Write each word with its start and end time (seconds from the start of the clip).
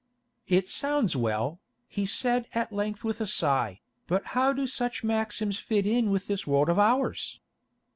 "It 0.47 0.67
sounds 0.67 1.15
well," 1.15 1.59
he 1.87 2.07
said 2.07 2.47
at 2.55 2.73
length 2.73 3.03
with 3.03 3.21
a 3.21 3.27
sigh, 3.27 3.81
"but 4.07 4.25
how 4.33 4.51
do 4.51 4.65
such 4.65 5.03
maxims 5.03 5.59
fit 5.59 5.85
in 5.85 6.09
with 6.09 6.25
this 6.25 6.47
world 6.47 6.69
of 6.69 6.79
ours? 6.79 7.39